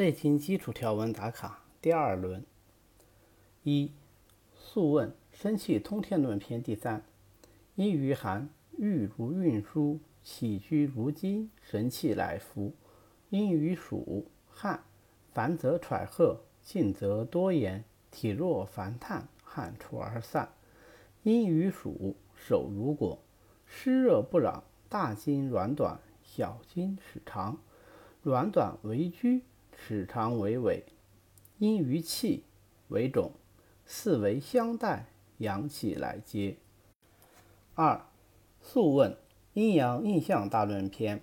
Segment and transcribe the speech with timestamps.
[0.00, 2.44] 内经基础条文打卡第二轮。
[3.64, 3.86] 一
[4.56, 7.02] 《素问·生气通天论篇》第三：
[7.74, 12.72] 阴于寒，郁如运输，起居如金，神气乃服。
[13.30, 14.84] 阴于暑，汗，
[15.34, 20.50] 烦则喘喝，静则多言，体弱烦炭，汗出而散。
[21.24, 23.18] 阴于暑，手如裹，
[23.66, 27.58] 湿热不攘，大筋软短，小筋使长，
[28.22, 29.42] 软短为拘，
[29.80, 30.84] 始长为尾。
[31.58, 32.44] 阴于气，
[32.88, 33.32] 为肿，
[33.86, 35.06] 四维相待，
[35.38, 36.56] 阳气来接。
[37.74, 37.94] 二
[38.60, 39.12] 《素问·
[39.54, 41.18] 阴阳应象大论篇》：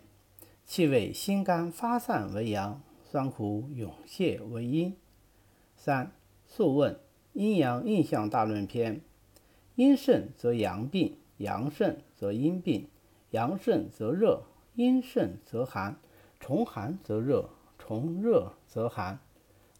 [0.65, 4.95] 气味心肝发散为阳，酸苦涌泄为阴。
[5.75, 6.07] 三
[6.47, 6.93] 《素问·
[7.33, 8.95] 阴阳应象大论篇》。
[9.75, 12.87] 阴盛则阳病，阳盛则阴病；
[13.31, 14.43] 阳盛则热，
[14.75, 15.95] 阴盛则寒；
[16.39, 17.49] 重寒则热，
[17.87, 19.19] 从热则寒。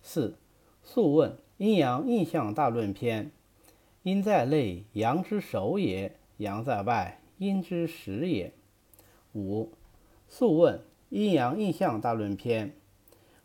[0.04, 0.30] 四
[0.84, 3.26] 《素问·阴阳印象大论篇》：
[4.04, 8.54] 阴在内，阳之首也；阳在外，阴之始也。
[9.34, 9.64] 五
[10.28, 10.78] 《素问·
[11.10, 12.68] 阴阳印象大论篇》：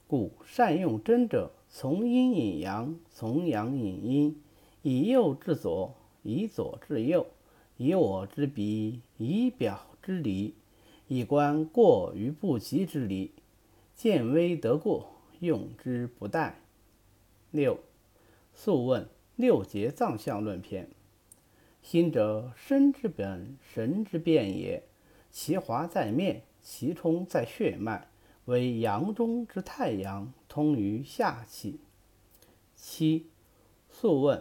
[0.07, 4.43] 故善用针者，从阴引阳，从阳引阴，
[4.83, 5.95] 以右至左。
[6.23, 7.27] 以左至右，
[7.79, 10.55] 以我之彼，以表之里，
[11.09, 13.33] 以观过于不及之理。
[14.03, 16.53] 见微得过，用之不殆。
[17.51, 17.75] 六，
[18.55, 19.05] 《素问·
[19.37, 20.87] 六节脏象论篇》：
[21.83, 24.85] 心者，身之本，神之变也。
[25.31, 28.09] 其华在面，其充在血脉，
[28.47, 31.81] 为阳中之太阳，通于下气。
[32.75, 33.21] 七，
[33.91, 34.39] 《素问》。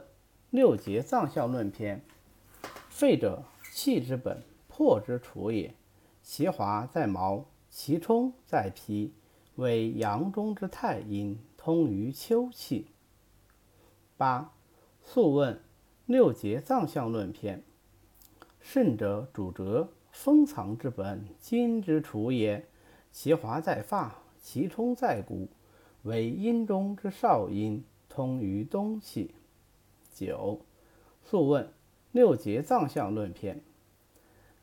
[0.52, 2.02] 六节脏象论篇：
[2.90, 3.44] 肺者，
[3.74, 5.76] 气之本，魄之处也。
[6.24, 9.14] 其华在毛，其充在皮，
[9.60, 12.88] 为阳中之太阴，通于秋气。
[14.16, 14.54] 八、
[15.04, 15.60] 素问
[16.06, 17.62] 六节脏象论篇：
[18.62, 22.66] 肾者，主折，封藏之本，金之处也。
[23.12, 25.50] 其华在发，其充在骨，
[26.04, 29.36] 为阴中之少阴，通于冬气。
[30.14, 30.62] 九，
[31.30, 31.66] 《素问·
[32.14, 33.58] 六节脏象论篇》：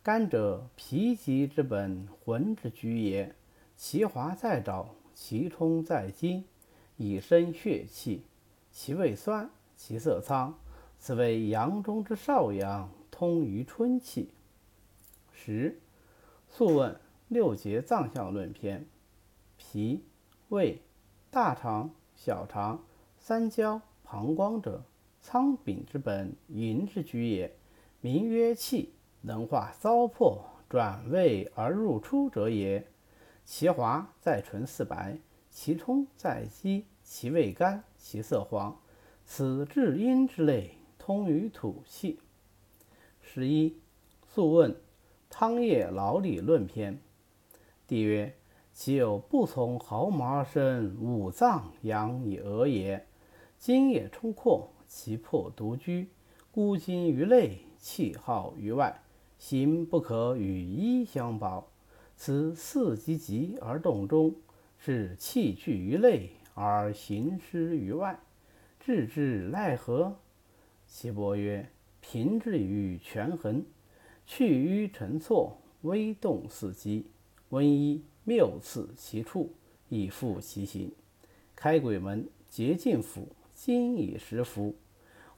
[0.03, 3.34] 肝者，脾疾之本，魂之居也。
[3.77, 6.45] 其华在爪，其充在筋，
[6.97, 8.23] 以生血气。
[8.73, 10.55] 其味酸，其色苍，
[10.99, 14.31] 此为阳中之少阳，通于春气。
[15.33, 15.79] 十，
[16.57, 16.93] 《素问·
[17.29, 18.81] 六节脏象论篇》：
[19.57, 20.03] 脾、
[20.49, 20.83] 胃、
[21.31, 22.83] 大肠、小肠、
[23.19, 24.83] 三焦、膀胱者。
[25.23, 27.53] 仓禀之本，营之居也。
[28.01, 30.39] 名曰气，能化糟粕，
[30.69, 32.87] 转胃而入出者也。
[33.47, 35.19] 其华在唇似白，
[35.51, 38.77] 其充在肌，其味甘，其色黄。
[39.25, 42.19] 此至阴之类，通于土气。
[43.23, 43.71] 十一，
[44.27, 44.73] 《素问·
[45.31, 46.95] 汤液劳里论篇》。
[47.87, 48.34] 帝曰：
[48.75, 53.07] 其有不从毫毛而生五脏阳以额也。
[53.59, 54.73] 津液充阔。
[54.89, 56.09] 其魄独居，
[56.53, 59.03] 孤精于内，气耗于外，
[59.37, 61.69] 行不可与衣相保。
[62.16, 64.34] 此四积极而动中，
[64.78, 68.19] 是气聚于内而行失于外，
[68.81, 70.16] 治之奈何？
[70.88, 71.69] 岐伯曰：
[72.00, 73.65] 平治于权衡，
[74.27, 77.06] 去瘀陈错，微动四积，
[77.50, 79.53] 温一谬刺其处，
[79.88, 80.91] 以复其形。
[81.54, 83.28] 开鬼门，结禁府。
[83.56, 84.75] 精以食服，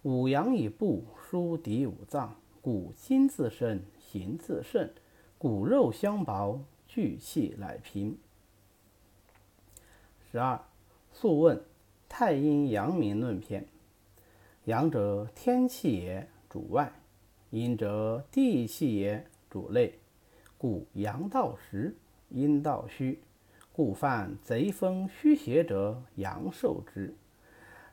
[0.02, 4.90] 五阳以布疏敌五脏，故精自生，形自盛，
[5.40, 8.18] 骨肉相薄，聚气乃平。
[10.32, 10.56] 十二，
[11.12, 11.56] 《素问·
[12.08, 13.62] 太阴阳明论篇》：
[14.64, 16.90] 阳者，天气也，主外；
[17.50, 20.00] 阴者，地气也，主内。
[20.58, 21.94] 故阳道实，
[22.30, 23.22] 阴道虚。
[23.72, 27.14] 故犯贼风虚邪者，阳受之。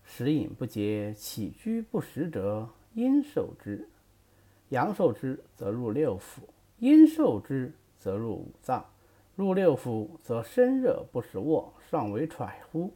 [0.03, 3.85] 食饮不节，起居不食者，阴受之；
[4.69, 6.41] 阳受之，则入六腑；
[6.79, 8.85] 阴受之，则入五脏。
[9.35, 12.89] 入六腑，则身热不时卧，上为喘呼；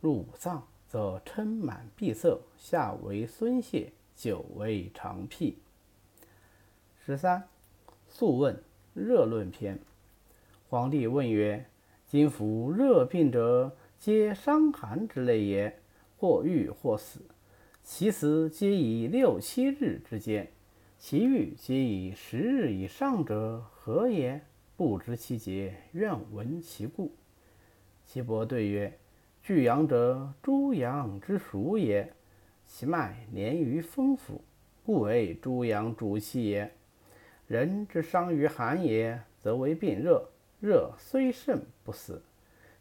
[0.00, 5.58] 入五脏，则撑满闭塞，下为孙泄，久为肠辟。
[7.04, 7.40] 十三，
[8.08, 8.54] 《素问·
[8.94, 9.76] 热论篇》。
[10.68, 11.66] 皇帝问曰
[12.08, 15.78] ：“今服热病者，皆伤寒之类也。”
[16.16, 17.18] 或愈或死，
[17.82, 20.52] 其死皆以六七日之间，
[21.04, 24.40] 其愈皆以十日以上者，何也？
[24.76, 27.12] 不知其节，愿闻其故。
[28.06, 28.96] 岐伯对曰：
[29.42, 32.14] 巨阳者，诸阳之属也。
[32.64, 34.40] 其脉连于风府，
[34.86, 36.72] 故为诸阳主气也。
[37.48, 40.24] 人之伤于寒也，则为病热。
[40.60, 42.22] 热虽甚不死，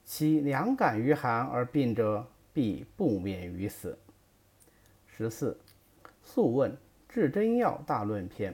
[0.06, 3.98] 其凉感于寒而病者，必不免于死。
[5.08, 5.58] 十四，
[6.22, 6.72] 《素问·
[7.14, 8.54] 至真要大论篇》。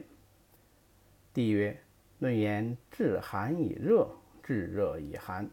[1.31, 1.79] 帝曰：
[2.17, 4.09] 论言治寒以热，
[4.41, 5.47] 治热以寒，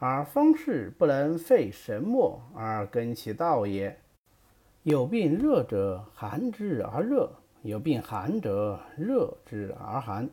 [0.00, 4.00] 而方士不能废神墨而根其道也。
[4.82, 7.30] 有病热者，寒之而热；
[7.62, 10.28] 有病寒者，热之而寒。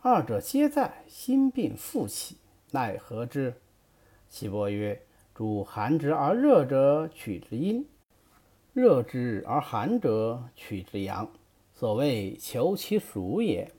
[0.00, 2.38] 二者皆在心病复起，
[2.72, 3.54] 奈何之？
[4.28, 5.00] 岐伯曰：
[5.32, 7.84] 主寒之而热者，取之阴；
[8.72, 11.30] 热之而寒者，取之阳。
[11.82, 13.72] 所谓求其属也。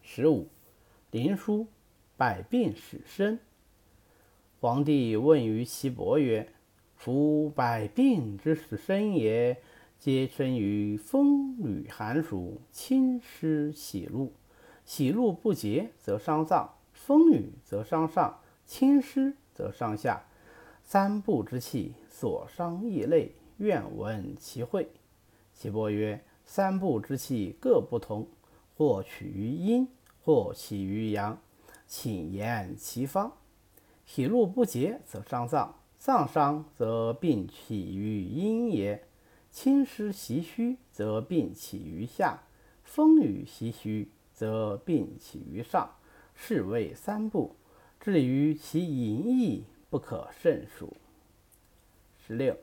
[0.00, 0.48] 十五，
[1.10, 1.66] 灵书，
[2.16, 3.38] 百病始生。
[4.58, 6.50] 皇帝问于岐伯曰：
[6.94, 9.60] 夫百病之始生也，
[9.98, 14.32] 皆生于风雨寒暑、侵湿喜怒。
[14.86, 20.24] 喜怒不节，则伤脏；风雨则伤上；侵湿则伤下。
[20.82, 24.88] 三部之气所伤异类，愿闻其会。
[25.52, 28.26] 岐伯曰：三部之气各不同，
[28.78, 29.86] 或取于阴，
[30.24, 31.38] 或起于阳，
[31.86, 33.32] 请言其方。
[34.06, 39.00] 喜怒不节，则伤脏；脏伤，则病起于阴也；
[39.50, 42.38] 侵湿袭虚，则病起于下；
[42.82, 44.10] 风雨袭虚。
[44.36, 45.94] 则病起于上，
[46.34, 47.56] 是谓三部。
[47.98, 50.92] 至于其淫逸，不可胜数。
[52.18, 52.52] 十六，《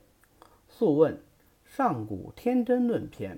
[0.70, 1.16] 素问·
[1.66, 3.36] 上古天真论篇》。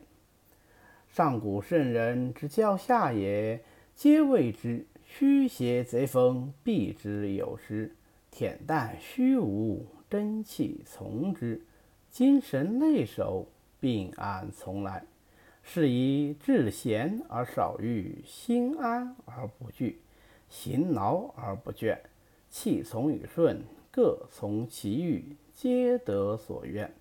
[1.16, 3.64] 上古圣人之教下也，
[3.96, 7.92] 皆谓之虚邪贼风，避之有时；
[8.34, 11.62] 恬淡虚无，真气从之；
[12.12, 13.48] 精神内守，
[13.80, 15.06] 病安从来。
[15.64, 20.02] 是以志闲而少欲，心安而不惧，
[20.50, 21.98] 行劳而不倦，
[22.50, 26.94] 气从与顺，各从其欲，皆得所愿。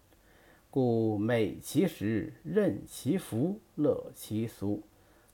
[0.74, 4.82] 故美其食，任其福，乐其俗，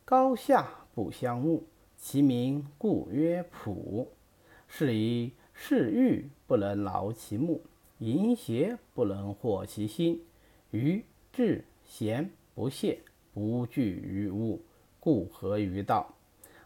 [0.05, 1.65] 高下不相慕，
[1.97, 4.13] 其名故曰朴。
[4.69, 7.63] 是以嗜欲不能劳其目，
[8.01, 10.21] 淫邪不能惑其心，
[10.73, 11.03] 愚
[11.33, 12.99] 智贤不懈。
[13.33, 14.61] 不惧于物，
[14.99, 16.17] 故合于道，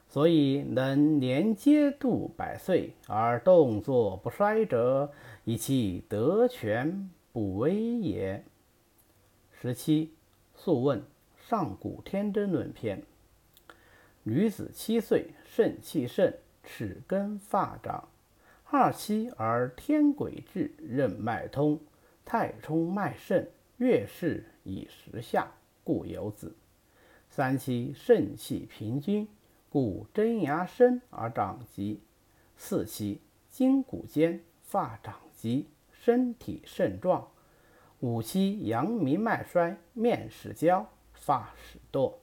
[0.09, 5.13] 所以能连接度百岁而动作不衰者，
[5.45, 8.43] 以其德全不危也。
[9.67, 10.09] 十七，
[10.63, 11.01] 《素问·
[11.49, 13.01] 上古天真论篇》。
[14.25, 18.09] 女子七岁，肾气盛，齿根发长；
[18.65, 21.81] 二七而天癸至，任脉通，
[22.27, 23.47] 太冲脉盛，
[23.79, 25.51] 月事以时下。
[25.83, 26.55] 故有子。
[27.31, 29.27] 三七肾气平均，
[29.71, 32.03] 故真牙生而长疾。
[32.59, 37.29] 四七筋骨坚，发长疾，身体盛壮。
[38.05, 42.17] 五七阳明脉衰，面始焦，发始堕。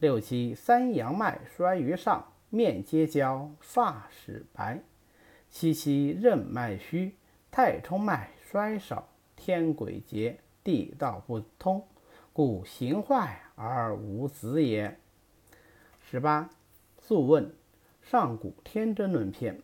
[0.00, 4.82] 六七三阳脉衰于上，面皆焦，发始白。
[5.48, 7.14] 七七任脉虚，
[7.52, 11.86] 太冲脉衰少，天癸竭，地道不通。
[12.32, 14.98] 故形坏而无子也。
[16.00, 16.42] 十八，
[17.00, 17.44] 《素问·
[18.02, 19.58] 上古天真论篇》。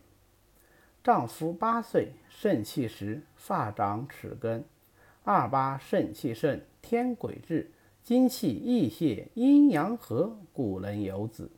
[1.03, 4.61] 丈夫八岁，肾气实，发长齿根；
[5.29, 7.69] 二八肾气盛，天癸至，
[8.01, 11.51] 精气溢泄，阴阳和，故能有子。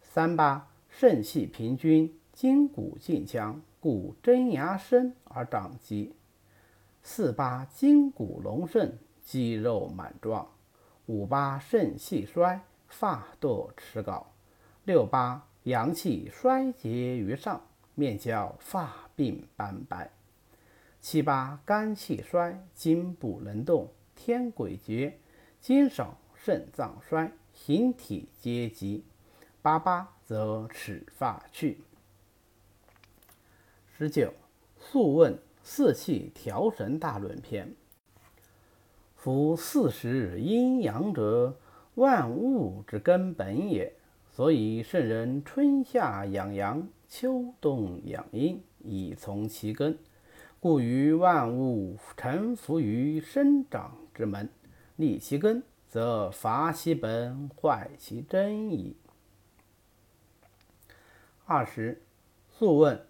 [0.00, 6.14] 三八肾气平均，筋骨劲强，故真牙生而长肌。
[7.02, 8.90] 四八筋骨隆盛。
[9.22, 10.48] 肌肉满壮，
[11.04, 14.24] 五八肾气衰，发堕齿槁；
[14.84, 17.60] 六八阳气衰竭于上，
[17.94, 20.08] 面焦发鬓斑白；
[21.02, 25.18] 七八肝气衰，筋不能动，天鬼绝，
[25.60, 29.02] 筋少，肾脏衰，形体皆疾；
[29.60, 31.80] 八八则齿发去。
[33.98, 34.28] 十九，
[34.78, 37.66] 《素问·四气调神大论篇》。
[39.16, 41.58] 夫四时阴阳者，
[41.96, 43.92] 万物之根本也。
[44.30, 49.98] 所以圣人春夏养阳，秋冬养阴，以从其根。
[50.62, 54.48] 故于万物臣服于生长之门，
[54.94, 58.96] 立其根，则伐其本，坏其真矣。
[61.46, 61.94] 二十，
[62.56, 62.96] 《素问·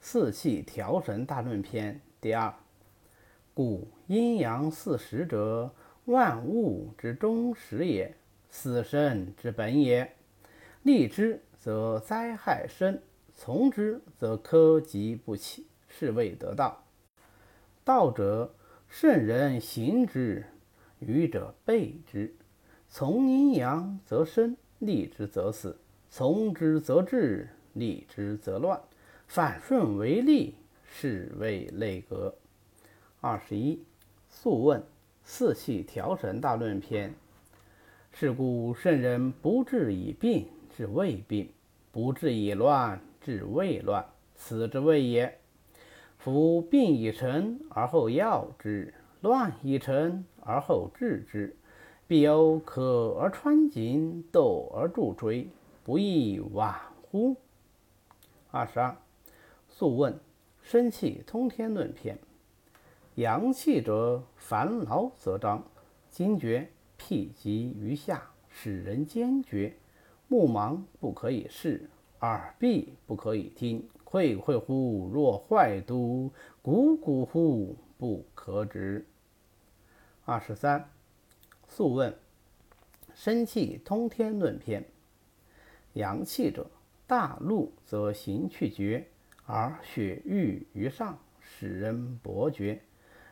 [0.00, 2.54] 四气调神大论篇》第二。
[3.54, 5.74] 故阴阳四时者，
[6.04, 8.14] 万物之中始也，
[8.50, 10.14] 死生之本也。
[10.84, 13.02] 立之则灾害生，
[13.36, 16.84] 从之则科及不起，是谓得道。
[17.82, 18.54] 道者，
[18.88, 20.44] 圣人行之，
[20.98, 22.34] 愚者备之。
[22.88, 25.76] 从阴阳则生，立之则死；
[26.10, 28.78] 从之则治，立之则乱。
[29.26, 32.34] 反顺为利，是谓内阁。
[33.20, 33.76] 二十一，
[34.28, 34.80] 《素问·
[35.24, 37.10] 四气调神大论篇》：
[38.12, 40.46] 是故圣人不治已病，
[40.76, 41.46] 治未病；
[41.90, 44.04] 不治已乱，治未乱。
[44.36, 45.39] 此之谓也。
[46.22, 51.56] 夫病已成而后药之，乱已成而后治之，
[52.06, 55.48] 必有可而穿筋，斗而助锥，
[55.82, 57.36] 不亦晚乎？
[58.50, 58.90] 二十二，
[59.70, 60.12] 《素问·
[60.60, 62.16] 生气通天论篇》。
[63.14, 65.64] 阳气者，烦劳则张，
[66.10, 69.74] 惊厥，辟疾于下，使人坚决。
[70.28, 71.88] 目盲不可以视，
[72.20, 73.88] 耳闭不可以听。
[74.10, 76.32] 聩聩乎，若坏都；
[76.64, 79.06] 汩汩乎，不可止。
[80.24, 80.80] 二十三，
[81.68, 82.12] 《素问·
[83.14, 84.82] 生气通天论篇》。
[85.92, 86.68] 阳气者，
[87.06, 89.06] 大怒则行去绝，
[89.46, 92.80] 而血郁于上，使人勃厥。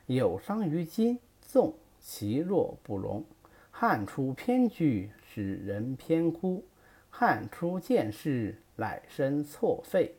[0.07, 3.23] 有伤于筋，纵其若不容；
[3.71, 6.63] 汗出偏居，使人偏枯；
[7.11, 10.13] 汗出见湿，乃生错肺；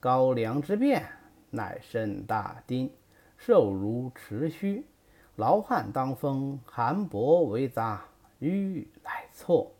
[0.00, 1.06] 高粱之变，
[1.50, 2.88] 乃生大丁；
[3.36, 4.86] 瘦如持虚，
[5.36, 8.06] 劳汗当风，寒薄为杂，
[8.38, 9.72] 瘀乃错。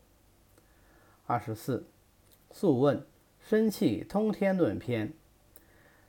[1.27, 1.79] 二十四，
[2.55, 2.99] 《素问·
[3.41, 5.09] 生气通天论篇》：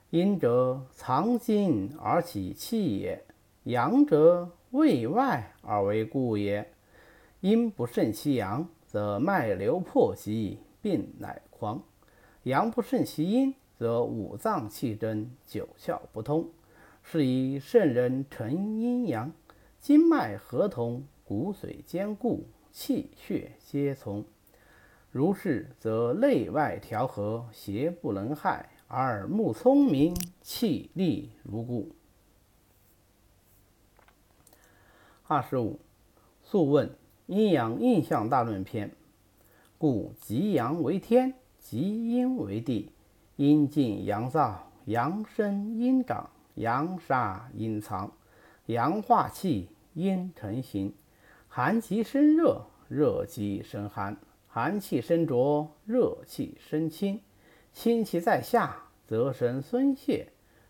[0.10, 3.24] 阴者，藏精而起气也。
[3.63, 6.74] 阳者卫外而为固也，
[7.39, 11.80] 阴不胜其阳，则脉流破疾，病乃狂；
[12.44, 16.47] 阳不胜其阴，则五脏气争，九窍不通。
[17.01, 19.31] 是以圣人成阴阳，
[19.79, 24.23] 经脉合同，骨髓坚固，气血皆从。
[25.09, 31.89] 如是，则内外调和，邪不能害，耳目聪明，气力如故。
[35.25, 35.79] 二十五，
[36.47, 36.88] 《素问·
[37.25, 38.89] 阴阳应象大论篇》：
[39.79, 42.91] 故极阳为天，极阴为地。
[43.41, 44.53] 阴静阳燥，
[44.86, 48.12] 阳生阴长，阳杀阴藏。
[48.67, 50.93] 阳化气，阴成形。
[51.48, 54.15] 寒极生热，热极生寒。
[54.48, 57.19] 寒气生浊，热气生清。
[57.74, 60.27] 清气在下，则生孙泄；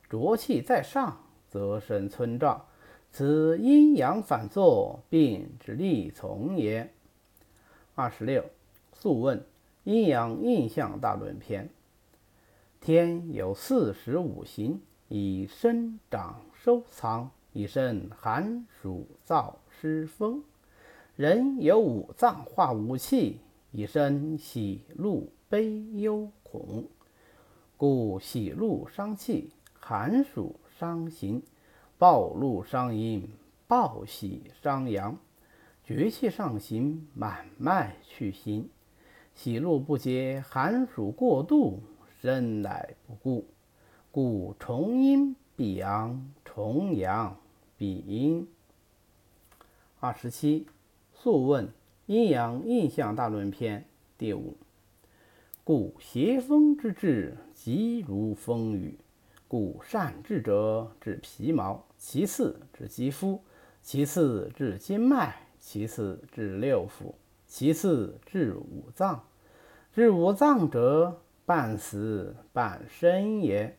[0.09, 1.17] 浊气在上，
[1.49, 2.67] 则生村胀。
[3.11, 6.89] 此阴阳反作，病之利从也。
[7.95, 8.41] 二十六，
[8.93, 9.39] 《素问·
[9.83, 11.65] 阴阳印象大论篇》：
[12.81, 20.43] 天有四时五行，以生长收藏，以生寒暑燥湿风。
[21.15, 26.88] 人有五脏化五气，以生喜怒悲忧恐。
[27.77, 31.43] 故喜怒伤气，寒暑伤形。
[32.00, 33.29] 暴怒伤阴，
[33.67, 35.15] 暴喜伤阳，
[35.83, 38.67] 绝气上行，满脉去行。
[39.35, 41.79] 喜怒不节，寒暑过度，
[42.21, 43.47] 身乃不顾。
[44.11, 47.35] 故重阴必阳，重阳
[47.77, 48.47] 必阴。
[49.99, 50.59] 二十七，
[51.13, 51.65] 《素问·
[52.05, 53.81] 阴阳印象大论篇》
[54.19, 54.55] 第五。
[55.63, 58.99] 故邪风之至，急如风雨。
[59.47, 63.41] 故善治者治皮毛，其次治肌肤，
[63.81, 67.15] 其次治经脉，其次治六腑，
[67.47, 69.23] 其次治五脏。
[69.93, 71.21] 治五脏者，
[71.51, 73.75] 半死半生也。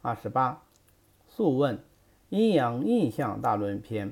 [0.00, 0.52] 二十八，
[1.28, 1.76] 《素问·
[2.30, 4.08] 阴阳应象大论篇》：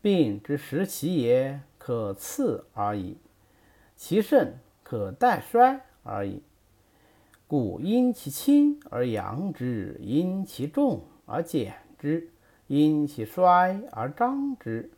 [0.00, 3.18] 病之时其也，可刺而已；
[3.94, 6.40] 其盛，可待衰而已。
[7.46, 12.30] 故因其轻而扬之，因其重而减之，
[12.68, 14.90] 因其衰而张之。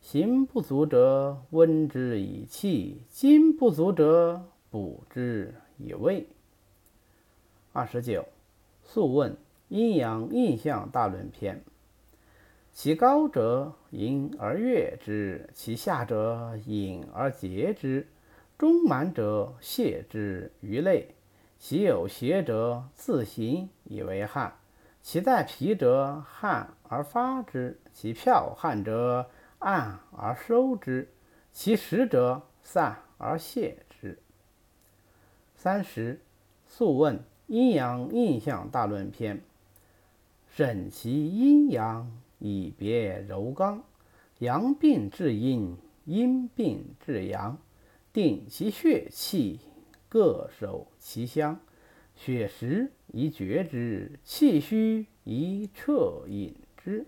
[0.00, 4.40] 行不足者温之以气，精不足者
[4.70, 5.52] 补之
[5.84, 6.26] 以味。
[7.72, 8.22] 二十九，
[8.84, 9.32] 《素问·
[9.68, 11.56] 阴阳应象大论篇》：
[12.72, 18.06] 其高者隐而悦之，其下者隐而竭之，
[18.56, 21.14] 中满者泄之于内。
[21.58, 24.52] 其有邪者，自行以为汗；
[25.00, 31.06] 其在皮者，汗而发之；其票汗者，按而收之；
[31.52, 33.83] 其实者，散而泄。
[35.64, 36.16] 三十，
[36.66, 37.16] 《素问·
[37.46, 39.38] 阴阳应象大论篇》：
[40.54, 43.78] 审其阴阳，以别柔刚；
[44.40, 47.56] 阳病治阴，阴病治阳。
[48.12, 49.58] 定其血气，
[50.10, 51.58] 各守其乡。
[52.14, 57.06] 血实宜决之，气虚宜彻饮之。